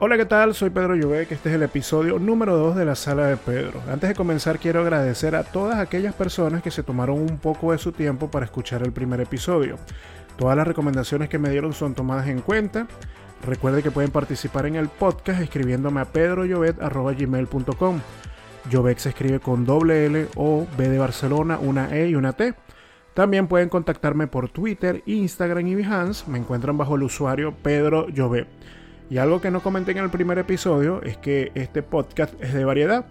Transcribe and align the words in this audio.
Hola, 0.00 0.16
¿qué 0.16 0.26
tal? 0.26 0.54
Soy 0.54 0.70
Pedro 0.70 0.94
que 0.94 1.34
Este 1.34 1.48
es 1.48 1.56
el 1.56 1.64
episodio 1.64 2.20
número 2.20 2.56
2 2.56 2.76
de 2.76 2.84
la 2.84 2.94
Sala 2.94 3.26
de 3.26 3.36
Pedro. 3.36 3.82
Antes 3.90 4.08
de 4.08 4.14
comenzar, 4.14 4.60
quiero 4.60 4.82
agradecer 4.82 5.34
a 5.34 5.42
todas 5.42 5.80
aquellas 5.80 6.14
personas 6.14 6.62
que 6.62 6.70
se 6.70 6.84
tomaron 6.84 7.18
un 7.18 7.36
poco 7.38 7.72
de 7.72 7.78
su 7.78 7.90
tiempo 7.90 8.30
para 8.30 8.44
escuchar 8.44 8.82
el 8.82 8.92
primer 8.92 9.20
episodio. 9.20 9.76
Todas 10.36 10.56
las 10.56 10.68
recomendaciones 10.68 11.28
que 11.28 11.40
me 11.40 11.50
dieron 11.50 11.72
son 11.72 11.96
tomadas 11.96 12.28
en 12.28 12.42
cuenta. 12.42 12.86
Recuerde 13.44 13.82
que 13.82 13.90
pueden 13.90 14.12
participar 14.12 14.66
en 14.66 14.76
el 14.76 14.88
podcast 14.88 15.40
escribiéndome 15.42 16.00
a 16.00 16.04
pedroyovet.gmail.com. 16.04 18.00
Llovet 18.70 18.98
se 18.98 19.08
escribe 19.08 19.40
con 19.40 19.66
doble 19.66 20.06
L 20.06 20.28
o 20.36 20.64
B 20.78 20.88
de 20.88 20.98
Barcelona, 20.98 21.58
una 21.60 21.92
E 21.96 22.10
y 22.10 22.14
una 22.14 22.34
T. 22.34 22.54
También 23.14 23.48
pueden 23.48 23.68
contactarme 23.68 24.28
por 24.28 24.48
Twitter, 24.48 25.02
Instagram 25.06 25.66
y 25.66 25.74
Behance. 25.74 26.30
Me 26.30 26.38
encuentran 26.38 26.78
bajo 26.78 26.94
el 26.94 27.02
usuario 27.02 27.52
Pedro 27.52 28.08
Llovet. 28.10 28.46
Y 29.10 29.18
algo 29.18 29.40
que 29.40 29.50
no 29.50 29.60
comenté 29.60 29.92
en 29.92 29.98
el 29.98 30.10
primer 30.10 30.38
episodio 30.38 31.02
es 31.02 31.16
que 31.16 31.50
este 31.54 31.82
podcast 31.82 32.34
es 32.42 32.52
de 32.52 32.64
variedad. 32.64 33.06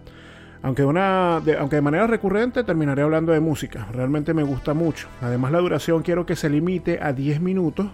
Aunque, 0.62 0.84
una, 0.84 1.40
de, 1.44 1.56
aunque 1.56 1.76
de 1.76 1.82
manera 1.82 2.06
recurrente 2.06 2.64
terminaré 2.64 3.02
hablando 3.02 3.32
de 3.32 3.40
música. 3.40 3.86
Realmente 3.92 4.34
me 4.34 4.42
gusta 4.42 4.74
mucho. 4.74 5.08
Además 5.20 5.52
la 5.52 5.58
duración 5.58 6.02
quiero 6.02 6.26
que 6.26 6.36
se 6.36 6.50
limite 6.50 6.98
a 7.00 7.12
10 7.12 7.40
minutos. 7.40 7.86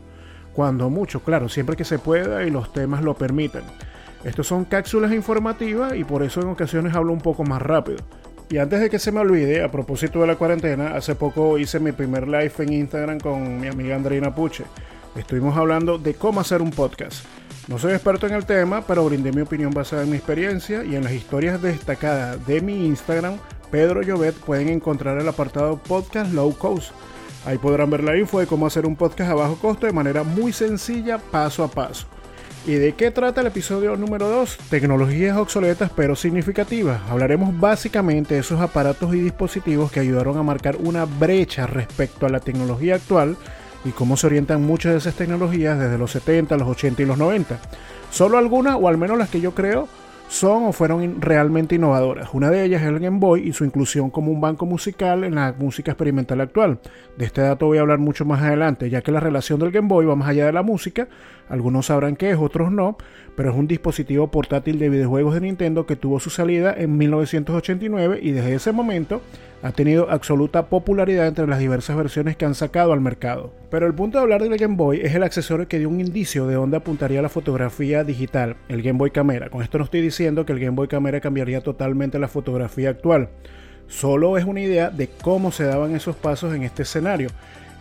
Cuando 0.55 0.89
mucho, 0.89 1.21
claro, 1.21 1.49
siempre 1.49 1.77
que 1.77 1.85
se 1.85 1.99
pueda 1.99 2.45
y 2.45 2.51
los 2.51 2.73
temas 2.73 3.03
lo 3.03 3.15
permitan. 3.15 3.65
Estos 4.23 4.47
son 4.47 4.65
cápsulas 4.65 5.13
informativas 5.13 5.95
y 5.97 6.05
por 6.05 6.23
eso 6.23 6.41
en 6.41 6.49
ocasiones 6.49 6.95
hablo 6.95 7.13
un 7.13 7.21
poco 7.21 7.45
más 7.45 7.61
rápido. 7.61 7.99
Y 8.51 8.59
antes 8.59 8.81
de 8.81 8.89
que 8.89 8.99
se 8.99 9.11
me 9.11 9.21
olvide, 9.21 9.63
a 9.63 9.71
propósito 9.71 10.21
de 10.21 10.27
la 10.27 10.37
cuarentena, 10.37 10.95
hace 10.95 11.15
poco 11.15 11.59
hice 11.59 11.81
mi 11.81 11.93
primer 11.93 12.29
live 12.29 12.53
en 12.59 12.73
Instagram 12.73 13.19
con 13.19 13.61
mi 13.61 13.67
amiga 13.67 13.97
Andreina 13.97 14.35
Puche. 14.35 14.65
Estuvimos 15.17 15.57
hablando 15.57 15.99
de 15.99 16.15
cómo 16.15 16.41
hacer 16.41 16.63
un 16.63 16.71
podcast. 16.71 17.25
No 17.67 17.79
soy 17.79 17.95
experto 17.95 18.27
en 18.27 18.35
el 18.35 18.45
tema, 18.45 18.83
pero 18.83 19.07
brindé 19.07 19.33
mi 19.33 19.41
opinión 19.41 19.71
basada 19.73 20.03
en 20.03 20.11
mi 20.11 20.19
experiencia 20.19 20.85
y 20.85 20.97
en 20.97 21.05
las 21.05 21.15
historias 21.15 21.63
destacadas 21.63 22.47
de 22.47 22.61
mi 22.61 22.85
Instagram, 22.85 23.39
Pedro 23.71 24.03
Llovet, 24.03 24.35
pueden 24.35 24.69
encontrar 24.69 25.19
el 25.19 25.27
apartado 25.27 25.79
Podcast 25.79 26.31
Low 26.35 26.55
Cost. 26.59 26.93
Ahí 27.47 27.57
podrán 27.57 27.89
ver 27.89 28.05
la 28.05 28.19
info 28.19 28.39
de 28.39 28.47
cómo 28.47 28.67
hacer 28.67 28.85
un 28.85 28.97
podcast 28.97 29.31
a 29.31 29.35
bajo 29.35 29.57
costo 29.57 29.87
de 29.87 29.95
manera 29.95 30.25
muy 30.25 30.53
sencilla, 30.53 31.17
paso 31.17 31.65
a 31.65 31.69
paso. 31.69 32.07
¿Y 32.67 32.75
de 32.75 32.93
qué 32.95 33.11
trata 33.11 33.41
el 33.41 33.47
episodio 33.47 33.97
número 33.97 34.29
2? 34.29 34.59
Tecnologías 34.69 35.37
obsoletas 35.39 35.91
pero 35.97 36.17
significativas. 36.17 37.01
Hablaremos 37.09 37.59
básicamente 37.59 38.35
de 38.35 38.41
esos 38.41 38.61
aparatos 38.61 39.15
y 39.15 39.21
dispositivos 39.21 39.91
que 39.91 40.01
ayudaron 40.01 40.37
a 40.37 40.43
marcar 40.43 40.77
una 40.77 41.07
brecha 41.07 41.67
respecto 41.67 42.27
a 42.27 42.31
la 42.31 42.41
tecnología 42.41 42.97
actual 42.97 43.39
y 43.85 43.91
cómo 43.91 44.17
se 44.17 44.27
orientan 44.27 44.63
muchas 44.63 44.93
de 44.93 44.99
esas 44.99 45.15
tecnologías 45.15 45.79
desde 45.79 45.99
los 45.99 46.11
70, 46.13 46.57
los 46.57 46.69
80 46.69 47.03
y 47.03 47.05
los 47.05 47.19
90. 47.19 47.59
Solo 48.11 48.39
algunas, 48.39 48.77
o 48.81 48.89
al 48.89 48.97
menos 48.97 49.19
las 49.19 49.29
que 49.29 49.41
yo 49.41 49.55
creo, 49.55 49.89
son 50.35 50.65
o 50.65 50.73
fueron 50.73 51.21
realmente 51.21 51.77
innovadoras. 51.77 52.31
Una 52.33 52.51
de 52.51 52.65
ellas 52.65 52.83
es 52.83 52.89
el 52.89 52.99
Game 52.99 53.21
Boy 53.21 53.49
y 53.49 53.53
su 53.53 53.65
inclusión 53.65 54.11
como 54.11 54.33
un 54.33 54.41
banco 54.41 54.67
musical 54.67 55.23
en 55.23 55.37
la 55.37 55.55
música 55.57 55.93
experimental 55.93 56.41
actual. 56.41 56.81
De 57.17 57.25
este 57.25 57.41
dato 57.41 57.67
voy 57.67 57.79
a 57.79 57.83
hablar 57.83 57.99
mucho 57.99 58.25
más 58.25 58.43
adelante, 58.43 58.91
ya 58.91 59.01
que 59.01 59.13
la 59.13 59.21
relación 59.21 59.61
del 59.61 59.71
Game 59.71 59.89
Boy 59.89 60.07
va 60.07 60.17
más 60.17 60.29
allá 60.29 60.47
de 60.47 60.53
la 60.53 60.63
música. 60.63 61.09
Algunos 61.49 61.87
sabrán 61.87 62.17
qué 62.17 62.31
es, 62.31 62.39
otros 62.39 62.73
no, 62.73 62.97
pero 63.37 63.51
es 63.51 63.57
un 63.57 63.69
dispositivo 63.69 64.29
portátil 64.29 64.79
de 64.79 64.89
videojuegos 64.89 65.35
de 65.35 65.43
Nintendo 65.43 65.87
que 65.87 65.95
tuvo 65.95 66.19
su 66.19 66.31
salida 66.31 66.75
en 66.77 66.97
1989 66.97 68.19
y 68.21 68.33
desde 68.33 68.55
ese 68.55 68.73
momento 68.73 69.21
ha 69.63 69.73
tenido 69.73 70.11
absoluta 70.11 70.67
popularidad 70.67 71.27
entre 71.27 71.47
las 71.47 71.59
diversas 71.59 71.97
versiones 71.97 72.37
que 72.37 72.45
han 72.45 72.55
sacado 72.55 72.93
al 72.93 73.01
mercado. 73.01 73.51
Pero 73.71 73.87
el 73.87 73.95
punto 73.95 74.19
de 74.19 74.23
hablar 74.23 74.43
del 74.43 74.59
Game 74.59 74.77
Boy 74.77 75.01
es 75.03 75.15
el 75.15 75.23
accesorio 75.23 75.69
que 75.69 75.79
dio 75.79 75.89
un 75.89 76.01
indicio 76.01 76.47
de 76.47 76.55
dónde 76.55 76.77
apuntaría 76.77 77.23
la 77.23 77.31
fotografía 77.31 78.05
digital, 78.05 78.57
el 78.69 78.83
Game 78.83 78.99
Boy 78.99 79.11
Camera. 79.11 79.49
Con 79.49 79.63
esto 79.63 79.79
no 79.79 79.85
estoy 79.85 80.03
diciendo 80.03 80.24
que 80.47 80.53
el 80.53 80.61
Game 80.61 80.77
Boy 80.77 80.89
Camera 80.89 81.21
cambiaría 81.21 81.61
totalmente 81.61 82.19
la 82.19 82.29
fotografía 82.29 82.91
actual. 82.91 83.29
Solo 83.89 84.39
es 84.39 84.45
una 84.45 84.61
idea 84.61 84.91
de 84.91 85.09
cómo 85.09 85.53
se 85.53 85.65
daban 85.65 85.95
esos 85.95 86.17
pasos 86.17 86.55
en 86.55 86.63
este 86.63 86.83
escenario. 86.83 87.29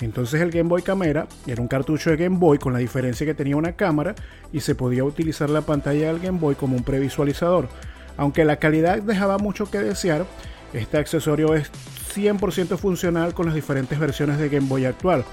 Entonces 0.01 0.41
el 0.41 0.51
Game 0.51 0.67
Boy 0.69 0.81
Camera 0.81 1.27
era 1.47 1.61
un 1.61 1.67
cartucho 1.67 2.09
de 2.09 2.17
Game 2.17 2.37
Boy 2.37 2.57
con 2.57 2.73
la 2.73 2.79
diferencia 2.79 3.25
que 3.25 3.33
tenía 3.33 3.55
una 3.55 3.73
cámara 3.73 4.15
y 4.51 4.59
se 4.59 4.75
podía 4.75 5.03
utilizar 5.05 5.49
la 5.49 5.61
pantalla 5.61 6.07
del 6.07 6.19
Game 6.19 6.39
Boy 6.39 6.55
como 6.55 6.75
un 6.75 6.83
previsualizador. 6.83 7.69
Aunque 8.17 8.43
la 8.43 8.57
calidad 8.57 9.01
dejaba 9.01 9.37
mucho 9.37 9.71
que 9.71 9.79
desear, 9.79 10.25
este 10.73 10.97
accesorio 10.97 11.55
es 11.55 11.71
100% 12.13 12.77
funcional 12.77 13.33
con 13.33 13.45
las 13.45 13.55
diferentes 13.55 13.97
versiones 13.97 14.37
de 14.37 14.49
Game 14.49 14.67
Boy 14.67 14.85
actual. 14.85 15.23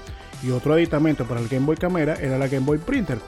Y 0.43 0.51
otro 0.51 0.73
aditamento 0.73 1.25
para 1.25 1.41
el 1.41 1.49
Game 1.49 1.65
Boy 1.65 1.75
Camera 1.75 2.15
era 2.15 2.37
la 2.37 2.47
Game 2.47 2.65
Boy 2.65 2.77
Printer. 2.77 3.19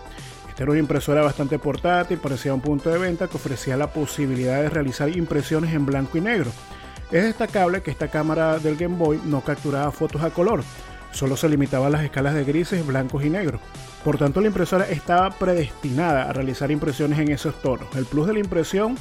Era 0.64 0.72
una 0.72 0.80
impresora 0.80 1.22
bastante 1.22 1.60
portátil, 1.60 2.20
parecía 2.20 2.54
un 2.54 2.62
punto 2.62 2.90
de 2.90 2.98
venta 2.98 3.28
que 3.28 3.36
ofrecía 3.36 3.76
la 3.76 3.92
posibilidad 3.92 4.62
de 4.62 4.70
realizar 4.70 5.10
impresiones 5.10 5.74
en 5.74 5.86
blanco 5.86 6.18
y 6.18 6.22
negro. 6.22 6.52
Es 7.12 7.26
destacable 7.26 7.82
que 7.82 7.92
esta 7.92 8.08
cámara 8.08 8.60
del 8.60 8.78
Game 8.78 8.96
Boy 8.96 9.20
no 9.26 9.42
capturaba 9.42 9.92
fotos 9.92 10.24
a 10.24 10.30
color, 10.30 10.64
solo 11.12 11.36
se 11.36 11.50
limitaba 11.50 11.88
a 11.88 11.90
las 11.90 12.06
escalas 12.06 12.34
de 12.34 12.46
grises, 12.46 12.88
blancos 12.88 13.26
y 13.26 13.30
negros. 13.30 13.60
Por 14.06 14.18
tanto, 14.18 14.40
la 14.40 14.48
impresora 14.48 14.88
estaba 14.88 15.32
predestinada 15.32 16.30
a 16.30 16.32
realizar 16.32 16.72
impresiones 16.72 17.20
en 17.20 17.32
esos 17.32 17.62
tonos. 17.62 17.94
El 17.98 18.06
plus 18.06 18.28
de 18.28 18.32
la 18.32 18.40
impresión 18.40 18.96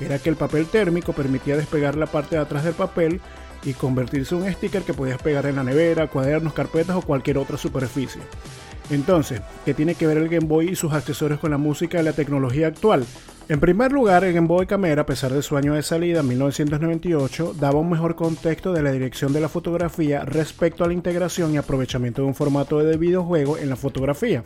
era 0.00 0.18
que 0.18 0.30
el 0.30 0.36
papel 0.36 0.64
térmico 0.64 1.12
permitía 1.12 1.58
despegar 1.58 1.94
la 1.94 2.06
parte 2.06 2.36
de 2.36 2.40
atrás 2.40 2.64
del 2.64 2.72
papel 2.72 3.20
y 3.64 3.74
convertirse 3.74 4.34
en 4.34 4.44
un 4.44 4.50
sticker 4.50 4.82
que 4.82 4.94
podías 4.94 5.20
pegar 5.20 5.44
en 5.44 5.56
la 5.56 5.62
nevera, 5.62 6.06
cuadernos, 6.06 6.54
carpetas 6.54 6.96
o 6.96 7.02
cualquier 7.02 7.36
otra 7.36 7.58
superficie. 7.58 8.22
Entonces, 8.92 9.40
¿qué 9.64 9.72
tiene 9.72 9.94
que 9.94 10.06
ver 10.06 10.18
el 10.18 10.28
Game 10.28 10.46
Boy 10.46 10.70
y 10.70 10.76
sus 10.76 10.92
accesorios 10.92 11.40
con 11.40 11.50
la 11.50 11.58
música 11.58 12.00
y 12.00 12.04
la 12.04 12.12
tecnología 12.12 12.66
actual? 12.66 13.06
En 13.48 13.58
primer 13.58 13.90
lugar, 13.90 14.22
el 14.22 14.34
Game 14.34 14.46
Boy 14.46 14.66
Camera, 14.66 15.02
a 15.02 15.06
pesar 15.06 15.32
de 15.32 15.42
su 15.42 15.56
año 15.56 15.74
de 15.74 15.82
salida 15.82 16.20
en 16.20 16.28
1998, 16.28 17.54
daba 17.58 17.80
un 17.80 17.90
mejor 17.90 18.14
contexto 18.14 18.72
de 18.72 18.82
la 18.82 18.92
dirección 18.92 19.32
de 19.32 19.40
la 19.40 19.48
fotografía 19.48 20.24
respecto 20.24 20.84
a 20.84 20.86
la 20.86 20.92
integración 20.92 21.52
y 21.52 21.56
aprovechamiento 21.56 22.22
de 22.22 22.28
un 22.28 22.34
formato 22.34 22.78
de 22.78 22.96
videojuego 22.96 23.58
en 23.58 23.68
la 23.68 23.76
fotografía. 23.76 24.44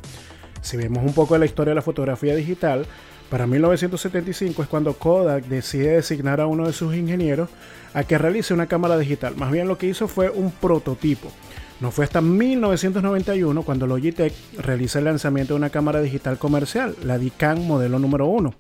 Si 0.63 0.77
vemos 0.77 1.05
un 1.05 1.13
poco 1.13 1.35
de 1.35 1.41
la 1.41 1.47
historia 1.47 1.73
de 1.73 1.77
la 1.77 1.83
fotografía 1.83 2.35
digital, 2.35 2.87
para 3.29 3.47
1975 3.47 4.63
es 4.63 4.69
cuando 4.69 4.95
Kodak 4.95 5.45
decide 5.47 5.97
designar 5.97 6.41
a 6.41 6.47
uno 6.47 6.67
de 6.67 6.73
sus 6.73 6.95
ingenieros 6.95 7.51
a 7.95 8.05
que 8.05 8.19
realice 8.19 8.55
una 8.55 8.67
cámara 8.67 8.97
digital. 8.97 9.35
Más 9.37 9.51
bien 9.51 9.67
lo 9.67 9.77
que 9.77 9.89
hizo 9.89 10.07
fue 10.07 10.31
un 10.31 10.53
prototipo. 10.53 11.33
No 11.79 11.91
fue 11.91 12.07
hasta 12.07 12.23
1991 12.23 13.63
cuando 13.63 13.87
Logitech 13.87 14.33
realiza 14.57 14.99
el 14.99 15.05
lanzamiento 15.05 15.53
de 15.53 15.59
una 15.59 15.69
cámara 15.69 16.01
digital 16.01 16.39
comercial, 16.39 16.97
la 17.05 17.19
Dicam 17.19 17.67
modelo 17.67 17.99
número 17.99 18.27
1. 18.27 18.55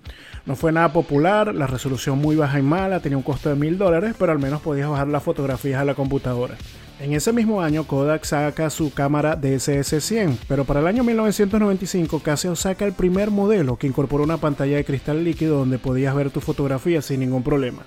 No 0.44 0.54
fue 0.54 0.70
nada 0.70 0.92
popular, 0.92 1.54
la 1.54 1.66
resolución 1.66 2.18
muy 2.18 2.36
baja 2.36 2.58
y 2.58 2.62
mala, 2.62 3.00
tenía 3.00 3.16
un 3.16 3.22
costo 3.22 3.48
de 3.48 3.54
mil 3.54 3.78
dólares, 3.78 4.14
pero 4.18 4.32
al 4.32 4.38
menos 4.38 4.60
podías 4.60 4.90
bajar 4.90 5.08
las 5.08 5.22
fotografías 5.22 5.80
a 5.80 5.86
la 5.86 5.94
computadora. 5.94 6.56
En 7.00 7.14
ese 7.14 7.32
mismo 7.32 7.62
año 7.62 7.84
Kodak 7.84 8.24
saca 8.24 8.68
su 8.68 8.92
cámara 8.92 9.40
DSS-100, 9.40 10.36
pero 10.46 10.64
para 10.64 10.80
el 10.80 10.86
año 10.86 11.02
1995 11.02 12.20
Casio 12.20 12.54
saca 12.54 12.84
el 12.84 12.92
primer 12.92 13.30
modelo 13.30 13.76
que 13.76 13.86
incorpora 13.86 14.24
una 14.24 14.38
pantalla 14.38 14.76
de 14.76 14.84
cristal 14.84 15.24
líquido 15.24 15.58
donde 15.58 15.78
podías 15.78 16.14
ver 16.14 16.30
tu 16.30 16.40
fotografía 16.40 17.00
sin 17.00 17.20
ningún 17.20 17.42
problema. 17.42 17.82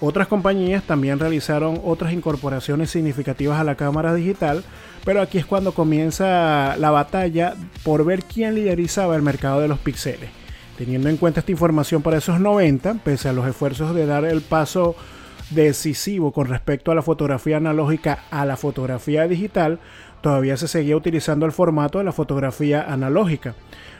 Otras 0.00 0.28
compañías 0.28 0.84
también 0.84 1.18
realizaron 1.18 1.80
otras 1.84 2.12
incorporaciones 2.12 2.90
significativas 2.90 3.58
a 3.58 3.64
la 3.64 3.74
cámara 3.74 4.14
digital, 4.14 4.62
pero 5.04 5.20
aquí 5.20 5.38
es 5.38 5.46
cuando 5.46 5.72
comienza 5.72 6.76
la 6.76 6.90
batalla 6.90 7.54
por 7.82 8.04
ver 8.04 8.22
quién 8.22 8.54
liderizaba 8.54 9.16
el 9.16 9.22
mercado 9.22 9.60
de 9.60 9.66
los 9.66 9.80
píxeles. 9.80 10.30
Teniendo 10.76 11.08
en 11.08 11.16
cuenta 11.16 11.40
esta 11.40 11.50
información 11.50 12.02
para 12.02 12.18
esos 12.18 12.38
90, 12.38 12.94
pese 13.02 13.28
a 13.28 13.32
los 13.32 13.48
esfuerzos 13.48 13.92
de 13.92 14.06
dar 14.06 14.24
el 14.24 14.40
paso 14.40 14.94
decisivo 15.50 16.32
con 16.32 16.46
respecto 16.46 16.92
a 16.92 16.94
la 16.94 17.02
fotografía 17.02 17.56
analógica 17.56 18.24
a 18.30 18.44
la 18.44 18.56
fotografía 18.56 19.26
digital, 19.26 19.80
todavía 20.20 20.56
se 20.56 20.68
seguía 20.68 20.96
utilizando 20.96 21.46
el 21.46 21.52
formato 21.52 21.98
de 21.98 22.04
la 22.04 22.12
fotografía 22.12 22.82
analógica. 22.82 23.56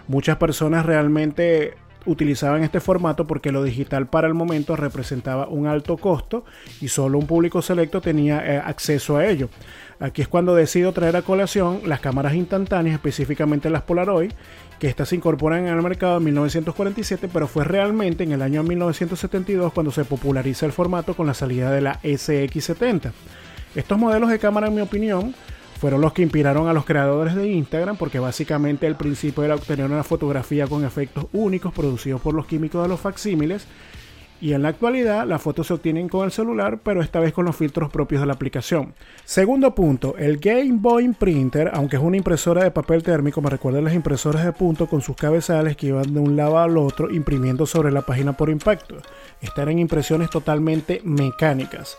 Muchas 0.06 0.36
personas 0.36 0.86
realmente 0.86 1.74
utilizaban 2.06 2.64
este 2.64 2.80
formato 2.80 3.26
porque 3.26 3.52
lo 3.52 3.62
digital 3.62 4.06
para 4.06 4.28
el 4.28 4.34
momento 4.34 4.76
representaba 4.76 5.48
un 5.48 5.66
alto 5.66 5.96
costo 5.96 6.44
y 6.80 6.88
solo 6.88 7.18
un 7.18 7.26
público 7.26 7.62
selecto 7.62 8.00
tenía 8.00 8.44
eh, 8.44 8.62
acceso 8.64 9.16
a 9.16 9.26
ello. 9.26 9.48
Aquí 10.00 10.22
es 10.22 10.28
cuando 10.28 10.54
decido 10.54 10.92
traer 10.92 11.16
a 11.16 11.22
colación 11.22 11.80
las 11.84 12.00
cámaras 12.00 12.34
instantáneas, 12.34 12.94
específicamente 12.94 13.68
las 13.68 13.82
Polaroid, 13.82 14.32
que 14.78 14.86
estas 14.86 15.08
se 15.08 15.16
incorporan 15.16 15.66
el 15.66 15.82
mercado 15.82 16.18
en 16.18 16.24
1947, 16.24 17.28
pero 17.32 17.48
fue 17.48 17.64
realmente 17.64 18.22
en 18.22 18.32
el 18.32 18.42
año 18.42 18.62
1972 18.62 19.72
cuando 19.72 19.90
se 19.90 20.04
populariza 20.04 20.66
el 20.66 20.72
formato 20.72 21.14
con 21.14 21.26
la 21.26 21.34
salida 21.34 21.72
de 21.72 21.80
la 21.80 22.00
SX70. 22.02 23.12
Estos 23.74 23.98
modelos 23.98 24.30
de 24.30 24.38
cámara, 24.38 24.68
en 24.68 24.74
mi 24.76 24.80
opinión, 24.80 25.34
fueron 25.78 26.00
los 26.00 26.12
que 26.12 26.22
inspiraron 26.22 26.68
a 26.68 26.72
los 26.72 26.84
creadores 26.84 27.34
de 27.34 27.48
Instagram 27.48 27.96
porque 27.96 28.18
básicamente 28.18 28.86
el 28.86 28.96
principio 28.96 29.44
era 29.44 29.54
obtener 29.54 29.86
una 29.86 30.02
fotografía 30.02 30.66
con 30.66 30.84
efectos 30.84 31.26
únicos 31.32 31.72
producidos 31.72 32.20
por 32.20 32.34
los 32.34 32.46
químicos 32.46 32.82
de 32.82 32.88
los 32.88 33.00
facsímiles 33.00 33.66
y 34.40 34.52
en 34.52 34.62
la 34.62 34.68
actualidad 34.68 35.26
las 35.26 35.42
fotos 35.42 35.66
se 35.66 35.74
obtienen 35.74 36.08
con 36.08 36.24
el 36.24 36.30
celular, 36.30 36.78
pero 36.84 37.02
esta 37.02 37.18
vez 37.18 37.32
con 37.32 37.44
los 37.44 37.56
filtros 37.56 37.90
propios 37.90 38.20
de 38.20 38.26
la 38.26 38.34
aplicación. 38.34 38.94
Segundo 39.24 39.74
punto, 39.74 40.16
el 40.16 40.38
Game 40.38 40.74
Boy 40.74 41.08
Printer, 41.08 41.70
aunque 41.74 41.96
es 41.96 42.02
una 42.02 42.16
impresora 42.16 42.62
de 42.62 42.70
papel 42.70 43.02
térmico, 43.02 43.40
me 43.40 43.50
recuerda 43.50 43.80
a 43.80 43.82
las 43.82 43.94
impresoras 43.94 44.44
de 44.44 44.52
punto 44.52 44.86
con 44.86 45.00
sus 45.00 45.16
cabezales 45.16 45.76
que 45.76 45.88
iban 45.88 46.14
de 46.14 46.20
un 46.20 46.36
lado 46.36 46.58
al 46.58 46.76
otro 46.76 47.10
imprimiendo 47.10 47.66
sobre 47.66 47.90
la 47.90 48.02
página 48.02 48.32
por 48.32 48.48
impacto. 48.48 48.96
Estas 49.40 49.58
eran 49.58 49.78
impresiones 49.80 50.30
totalmente 50.30 51.00
mecánicas. 51.04 51.98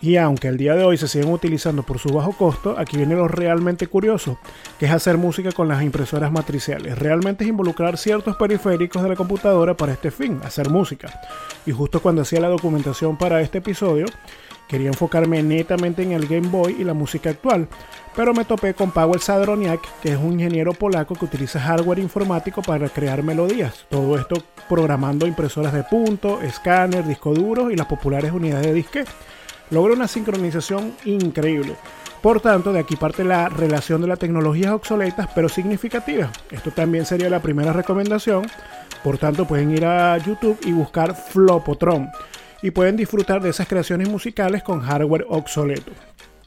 Y 0.00 0.16
aunque 0.16 0.48
el 0.48 0.58
día 0.58 0.74
de 0.74 0.84
hoy 0.84 0.98
se 0.98 1.08
siguen 1.08 1.32
utilizando 1.32 1.82
por 1.82 1.98
su 1.98 2.10
bajo 2.10 2.32
costo, 2.32 2.74
aquí 2.78 2.98
viene 2.98 3.14
lo 3.14 3.28
realmente 3.28 3.86
curioso, 3.86 4.38
que 4.78 4.86
es 4.86 4.92
hacer 4.92 5.16
música 5.16 5.52
con 5.52 5.68
las 5.68 5.82
impresoras 5.82 6.30
matriciales. 6.30 6.98
Realmente 6.98 7.44
es 7.44 7.50
involucrar 7.50 7.96
ciertos 7.96 8.36
periféricos 8.36 9.02
de 9.02 9.08
la 9.08 9.16
computadora 9.16 9.74
para 9.74 9.94
este 9.94 10.10
fin, 10.10 10.38
hacer 10.44 10.68
música. 10.68 11.20
Y 11.64 11.72
justo 11.72 12.00
cuando 12.00 12.22
hacía 12.22 12.40
la 12.40 12.48
documentación 12.48 13.16
para 13.16 13.40
este 13.40 13.58
episodio, 13.58 14.04
quería 14.68 14.88
enfocarme 14.88 15.42
netamente 15.42 16.02
en 16.02 16.12
el 16.12 16.26
Game 16.26 16.48
Boy 16.48 16.76
y 16.78 16.84
la 16.84 16.92
música 16.92 17.30
actual, 17.30 17.66
pero 18.14 18.34
me 18.34 18.44
topé 18.44 18.74
con 18.74 18.90
Paweł 18.90 19.18
Sadroniak, 19.18 19.80
que 20.02 20.12
es 20.12 20.18
un 20.18 20.34
ingeniero 20.34 20.74
polaco 20.74 21.14
que 21.14 21.24
utiliza 21.24 21.58
hardware 21.60 22.00
informático 22.00 22.60
para 22.60 22.90
crear 22.90 23.22
melodías. 23.22 23.86
Todo 23.88 24.18
esto 24.18 24.42
programando 24.68 25.26
impresoras 25.26 25.72
de 25.72 25.84
punto, 25.84 26.42
escáner, 26.42 27.06
disco 27.06 27.32
duro 27.32 27.70
y 27.70 27.76
las 27.76 27.86
populares 27.86 28.32
unidades 28.32 28.66
de 28.66 28.74
disque 28.74 29.04
logra 29.70 29.94
una 29.94 30.08
sincronización 30.08 30.94
increíble. 31.04 31.74
Por 32.22 32.40
tanto, 32.40 32.72
de 32.72 32.80
aquí 32.80 32.96
parte 32.96 33.24
la 33.24 33.48
relación 33.48 34.00
de 34.00 34.08
las 34.08 34.18
tecnologías 34.18 34.72
obsoletas 34.72 35.28
pero 35.34 35.48
significativas. 35.48 36.30
Esto 36.50 36.70
también 36.70 37.06
sería 37.06 37.30
la 37.30 37.40
primera 37.40 37.72
recomendación. 37.72 38.46
Por 39.04 39.18
tanto, 39.18 39.46
pueden 39.46 39.70
ir 39.70 39.84
a 39.84 40.18
YouTube 40.18 40.58
y 40.64 40.72
buscar 40.72 41.14
Flopotron 41.14 42.08
y 42.62 42.70
pueden 42.70 42.96
disfrutar 42.96 43.40
de 43.40 43.50
esas 43.50 43.68
creaciones 43.68 44.08
musicales 44.08 44.62
con 44.62 44.80
hardware 44.80 45.26
obsoleto. 45.28 45.92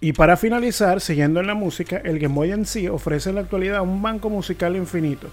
Y 0.02 0.14
para 0.14 0.38
finalizar, 0.38 1.02
siguiendo 1.02 1.40
en 1.40 1.48
la 1.48 1.54
música, 1.54 1.98
el 1.98 2.20
Game 2.20 2.34
Boy 2.34 2.52
en 2.52 2.66
sí 2.66 2.88
ofrece 2.88 3.30
en 3.30 3.36
la 3.36 3.42
actualidad 3.42 3.82
un 3.82 4.02
banco 4.02 4.30
musical 4.30 4.76
infinito. 4.76 5.28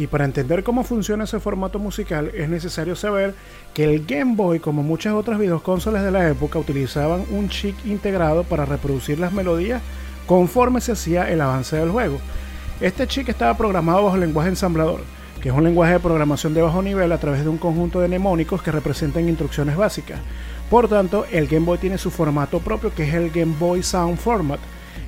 Y 0.00 0.06
para 0.06 0.24
entender 0.24 0.64
cómo 0.64 0.82
funciona 0.82 1.24
ese 1.24 1.40
formato 1.40 1.78
musical 1.78 2.30
es 2.34 2.48
necesario 2.48 2.96
saber 2.96 3.34
que 3.74 3.84
el 3.84 4.06
Game 4.06 4.34
Boy, 4.34 4.58
como 4.58 4.82
muchas 4.82 5.12
otras 5.12 5.38
videoconsolas 5.38 6.02
de 6.02 6.10
la 6.10 6.26
época, 6.26 6.58
utilizaban 6.58 7.26
un 7.30 7.50
chip 7.50 7.76
integrado 7.84 8.44
para 8.44 8.64
reproducir 8.64 9.18
las 9.18 9.34
melodías 9.34 9.82
conforme 10.24 10.80
se 10.80 10.92
hacía 10.92 11.30
el 11.30 11.42
avance 11.42 11.76
del 11.76 11.90
juego. 11.90 12.18
Este 12.80 13.06
chip 13.06 13.28
estaba 13.28 13.58
programado 13.58 14.04
bajo 14.04 14.14
el 14.14 14.22
lenguaje 14.22 14.48
ensamblador, 14.48 15.02
que 15.42 15.50
es 15.50 15.54
un 15.54 15.64
lenguaje 15.64 15.92
de 15.92 16.00
programación 16.00 16.54
de 16.54 16.62
bajo 16.62 16.80
nivel 16.80 17.12
a 17.12 17.18
través 17.18 17.42
de 17.42 17.50
un 17.50 17.58
conjunto 17.58 18.00
de 18.00 18.08
mnemónicos 18.08 18.62
que 18.62 18.72
representan 18.72 19.28
instrucciones 19.28 19.76
básicas. 19.76 20.18
Por 20.70 20.88
tanto, 20.88 21.26
el 21.30 21.46
Game 21.46 21.66
Boy 21.66 21.76
tiene 21.76 21.98
su 21.98 22.10
formato 22.10 22.60
propio 22.60 22.94
que 22.94 23.06
es 23.06 23.12
el 23.12 23.28
Game 23.28 23.54
Boy 23.60 23.82
Sound 23.82 24.16
Format. 24.16 24.60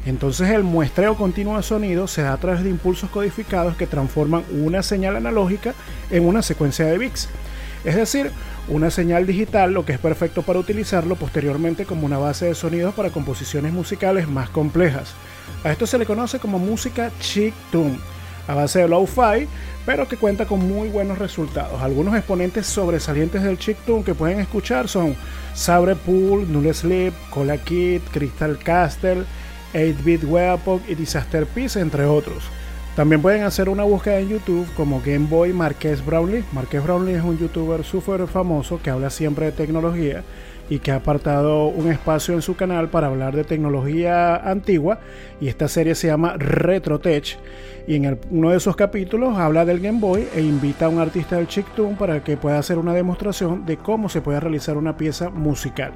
Entonces 0.04 0.50
el 0.50 0.64
muestreo 0.64 1.16
continuo 1.16 1.56
de 1.56 1.62
sonido 1.62 2.08
se 2.08 2.22
da 2.22 2.32
a 2.32 2.36
través 2.38 2.64
de 2.64 2.70
impulsos 2.70 3.10
codificados 3.10 3.76
que 3.76 3.86
transforman 3.86 4.44
una 4.50 4.82
señal 4.82 5.16
analógica 5.16 5.74
en 6.10 6.26
una 6.26 6.42
secuencia 6.42 6.86
de 6.86 6.98
bits. 6.98 7.28
Es 7.84 7.96
decir, 7.96 8.30
una 8.68 8.90
señal 8.90 9.26
digital, 9.26 9.72
lo 9.72 9.84
que 9.84 9.92
es 9.92 9.98
perfecto 9.98 10.42
para 10.42 10.58
utilizarlo 10.58 11.16
posteriormente 11.16 11.84
como 11.84 12.06
una 12.06 12.18
base 12.18 12.46
de 12.46 12.54
sonidos 12.54 12.94
para 12.94 13.10
composiciones 13.10 13.72
musicales 13.72 14.28
más 14.28 14.50
complejas. 14.50 15.14
A 15.64 15.70
esto 15.70 15.86
se 15.86 15.98
le 15.98 16.06
conoce 16.06 16.38
como 16.38 16.58
música 16.58 17.10
chip-tune, 17.20 17.98
a 18.48 18.54
base 18.54 18.80
de 18.80 18.88
low-fi, 18.88 19.48
pero 19.84 20.06
que 20.06 20.16
cuenta 20.16 20.46
con 20.46 20.60
muy 20.60 20.88
buenos 20.88 21.18
resultados. 21.18 21.80
Algunos 21.82 22.14
exponentes 22.16 22.66
sobresalientes 22.66 23.42
del 23.42 23.58
chiptune 23.58 24.04
que 24.04 24.14
pueden 24.14 24.40
escuchar 24.40 24.88
son 24.88 25.16
Sabre 25.54 25.96
Pool, 25.96 26.50
Null 26.52 26.72
Sleep, 26.72 27.12
Cola 27.30 27.58
Kid, 27.58 28.00
Crystal 28.12 28.58
Castle, 28.58 29.24
8-Bit 29.74 30.24
Weapon 30.24 30.80
y 30.88 30.94
Disaster 30.94 31.46
Peace, 31.46 31.80
entre 31.80 32.04
otros. 32.04 32.44
También 32.96 33.22
pueden 33.22 33.44
hacer 33.44 33.70
una 33.70 33.84
búsqueda 33.84 34.18
en 34.18 34.28
YouTube 34.28 34.66
como 34.76 35.00
Game 35.00 35.26
Boy 35.26 35.54
Marqués 35.54 36.04
Brownlee. 36.04 36.44
Marqués 36.52 36.84
Brownlee 36.84 37.14
es 37.14 37.22
un 37.22 37.38
youtuber 37.38 37.84
súper 37.84 38.26
famoso 38.26 38.80
que 38.82 38.90
habla 38.90 39.08
siempre 39.08 39.46
de 39.46 39.52
tecnología 39.52 40.22
y 40.68 40.78
que 40.78 40.90
ha 40.90 40.96
apartado 40.96 41.66
un 41.66 41.90
espacio 41.90 42.34
en 42.34 42.42
su 42.42 42.54
canal 42.54 42.88
para 42.88 43.08
hablar 43.08 43.34
de 43.34 43.44
tecnología 43.44 44.36
antigua 44.36 45.00
y 45.40 45.48
esta 45.48 45.68
serie 45.68 45.94
se 45.94 46.06
llama 46.06 46.36
Retrotech 46.36 47.38
y 47.86 47.96
en 47.96 48.18
uno 48.30 48.50
de 48.50 48.58
esos 48.58 48.76
capítulos 48.76 49.38
habla 49.38 49.64
del 49.64 49.80
Game 49.80 50.00
Boy 50.00 50.28
e 50.34 50.40
invita 50.40 50.86
a 50.86 50.88
un 50.88 50.98
artista 50.98 51.36
del 51.36 51.48
chiptune 51.48 51.96
para 51.96 52.22
que 52.22 52.36
pueda 52.36 52.58
hacer 52.58 52.78
una 52.78 52.94
demostración 52.94 53.66
de 53.66 53.76
cómo 53.76 54.08
se 54.08 54.20
puede 54.20 54.40
realizar 54.40 54.76
una 54.76 54.96
pieza 54.96 55.30
musical. 55.30 55.92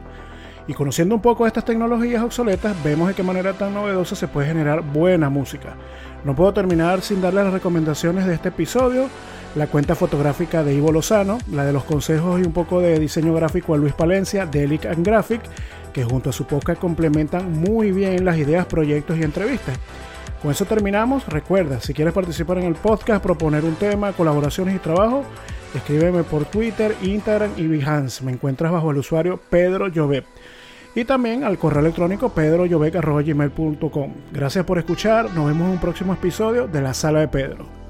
Y 0.68 0.74
conociendo 0.74 1.14
un 1.14 1.20
poco 1.20 1.46
estas 1.46 1.64
tecnologías 1.64 2.22
obsoletas, 2.22 2.76
vemos 2.82 3.08
de 3.08 3.14
qué 3.14 3.22
manera 3.22 3.52
tan 3.52 3.72
novedosa 3.72 4.16
se 4.16 4.26
puede 4.26 4.48
generar 4.48 4.82
buena 4.82 5.30
música. 5.30 5.76
No 6.24 6.34
puedo 6.34 6.52
terminar 6.52 7.02
sin 7.02 7.20
darle 7.20 7.44
las 7.44 7.52
recomendaciones 7.52 8.26
de 8.26 8.34
este 8.34 8.48
episodio, 8.48 9.08
la 9.54 9.68
cuenta 9.68 9.94
fotográfica 9.94 10.64
de 10.64 10.74
Ivo 10.74 10.90
Lozano, 10.90 11.38
la 11.52 11.64
de 11.64 11.72
los 11.72 11.84
consejos 11.84 12.40
y 12.40 12.44
un 12.44 12.52
poco 12.52 12.80
de 12.80 12.98
diseño 12.98 13.32
gráfico 13.32 13.74
a 13.74 13.76
Luis 13.76 13.92
Palencia, 13.92 14.44
Delic 14.44 14.86
and 14.86 15.06
Graphic, 15.06 15.40
que 15.92 16.04
junto 16.04 16.30
a 16.30 16.32
su 16.32 16.46
podcast 16.46 16.80
complementan 16.80 17.52
muy 17.52 17.92
bien 17.92 18.24
las 18.24 18.36
ideas, 18.36 18.66
proyectos 18.66 19.18
y 19.18 19.22
entrevistas. 19.22 19.78
Con 20.42 20.50
eso 20.50 20.64
terminamos. 20.64 21.26
Recuerda, 21.26 21.80
si 21.80 21.94
quieres 21.94 22.14
participar 22.14 22.58
en 22.58 22.64
el 22.64 22.74
podcast, 22.74 23.22
proponer 23.22 23.64
un 23.64 23.74
tema, 23.74 24.12
colaboraciones 24.12 24.76
y 24.76 24.78
trabajo, 24.78 25.24
escríbeme 25.74 26.22
por 26.24 26.44
Twitter, 26.44 26.94
Instagram 27.02 27.52
y 27.56 27.66
Behance. 27.66 28.24
Me 28.24 28.32
encuentras 28.32 28.72
bajo 28.72 28.90
el 28.90 28.98
usuario 28.98 29.40
Pedro 29.50 29.88
Llobet. 29.88 30.24
Y 30.94 31.04
también 31.04 31.44
al 31.44 31.58
correo 31.58 31.80
electrónico 31.80 32.30
pedroyovec.gmail.com. 32.30 34.12
Gracias 34.32 34.64
por 34.64 34.78
escuchar. 34.78 35.26
Nos 35.34 35.46
vemos 35.46 35.66
en 35.66 35.72
un 35.72 35.78
próximo 35.78 36.14
episodio 36.14 36.66
de 36.66 36.80
La 36.80 36.94
Sala 36.94 37.20
de 37.20 37.28
Pedro. 37.28 37.85